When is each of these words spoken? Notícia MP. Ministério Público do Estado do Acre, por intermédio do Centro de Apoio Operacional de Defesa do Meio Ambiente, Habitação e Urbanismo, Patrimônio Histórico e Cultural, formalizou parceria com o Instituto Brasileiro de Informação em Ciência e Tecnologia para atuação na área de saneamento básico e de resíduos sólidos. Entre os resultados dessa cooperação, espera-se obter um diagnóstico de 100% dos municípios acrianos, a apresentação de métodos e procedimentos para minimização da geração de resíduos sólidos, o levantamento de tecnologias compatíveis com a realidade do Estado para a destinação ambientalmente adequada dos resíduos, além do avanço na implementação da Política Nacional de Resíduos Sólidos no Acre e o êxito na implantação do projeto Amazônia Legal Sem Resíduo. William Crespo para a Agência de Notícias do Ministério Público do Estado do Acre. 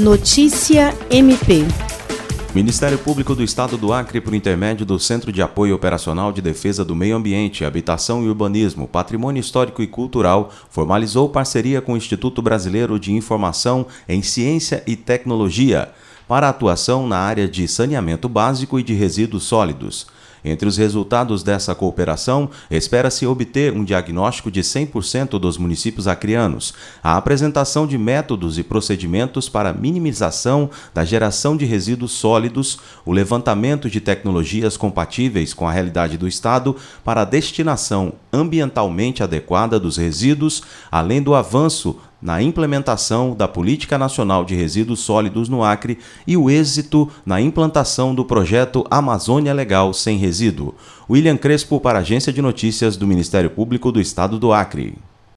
Notícia 0.00 0.96
MP. 1.10 1.62
Ministério 2.54 2.96
Público 2.96 3.34
do 3.34 3.44
Estado 3.44 3.76
do 3.76 3.92
Acre, 3.92 4.18
por 4.18 4.34
intermédio 4.34 4.86
do 4.86 4.98
Centro 4.98 5.30
de 5.30 5.42
Apoio 5.42 5.74
Operacional 5.74 6.32
de 6.32 6.40
Defesa 6.40 6.82
do 6.82 6.96
Meio 6.96 7.16
Ambiente, 7.16 7.66
Habitação 7.66 8.24
e 8.24 8.28
Urbanismo, 8.28 8.88
Patrimônio 8.88 9.38
Histórico 9.38 9.82
e 9.82 9.86
Cultural, 9.86 10.50
formalizou 10.70 11.28
parceria 11.28 11.82
com 11.82 11.92
o 11.92 11.96
Instituto 11.98 12.40
Brasileiro 12.40 12.98
de 12.98 13.12
Informação 13.12 13.86
em 14.08 14.22
Ciência 14.22 14.82
e 14.86 14.96
Tecnologia 14.96 15.90
para 16.30 16.48
atuação 16.48 17.08
na 17.08 17.18
área 17.18 17.48
de 17.48 17.66
saneamento 17.66 18.28
básico 18.28 18.78
e 18.78 18.84
de 18.84 18.94
resíduos 18.94 19.42
sólidos. 19.42 20.06
Entre 20.44 20.68
os 20.68 20.76
resultados 20.76 21.42
dessa 21.42 21.74
cooperação, 21.74 22.48
espera-se 22.70 23.26
obter 23.26 23.72
um 23.72 23.82
diagnóstico 23.82 24.48
de 24.48 24.60
100% 24.60 25.40
dos 25.40 25.58
municípios 25.58 26.06
acrianos, 26.06 26.72
a 27.02 27.16
apresentação 27.16 27.84
de 27.84 27.98
métodos 27.98 28.58
e 28.58 28.62
procedimentos 28.62 29.48
para 29.48 29.72
minimização 29.72 30.70
da 30.94 31.04
geração 31.04 31.56
de 31.56 31.64
resíduos 31.64 32.12
sólidos, 32.12 32.78
o 33.04 33.12
levantamento 33.12 33.90
de 33.90 34.00
tecnologias 34.00 34.76
compatíveis 34.76 35.52
com 35.52 35.66
a 35.66 35.72
realidade 35.72 36.16
do 36.16 36.28
Estado 36.28 36.76
para 37.04 37.22
a 37.22 37.26
destinação 37.26 38.12
ambientalmente 38.32 39.20
adequada 39.20 39.80
dos 39.80 39.96
resíduos, 39.96 40.62
além 40.92 41.20
do 41.20 41.34
avanço 41.34 41.98
na 42.20 42.42
implementação 42.42 43.34
da 43.34 43.48
Política 43.48 43.98
Nacional 43.98 44.44
de 44.44 44.54
Resíduos 44.54 45.00
Sólidos 45.00 45.48
no 45.48 45.64
Acre 45.64 45.98
e 46.26 46.36
o 46.36 46.50
êxito 46.50 47.08
na 47.24 47.40
implantação 47.40 48.14
do 48.14 48.24
projeto 48.24 48.84
Amazônia 48.90 49.52
Legal 49.52 49.92
Sem 49.92 50.18
Resíduo. 50.18 50.74
William 51.08 51.36
Crespo 51.36 51.80
para 51.80 51.98
a 51.98 52.02
Agência 52.02 52.32
de 52.32 52.42
Notícias 52.42 52.96
do 52.96 53.06
Ministério 53.06 53.50
Público 53.50 53.90
do 53.90 54.00
Estado 54.00 54.38
do 54.38 54.52
Acre. 54.52 54.98